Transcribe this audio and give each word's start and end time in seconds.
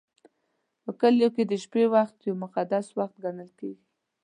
په 0.83 0.91
کلیو 0.99 1.29
کې 1.35 1.43
د 1.47 1.53
شپې 1.63 1.83
وخت 1.95 2.15
یو 2.27 2.35
مقدس 2.43 2.85
وخت 2.99 3.15
ګڼل 3.23 3.49
کېږي. 3.59 3.83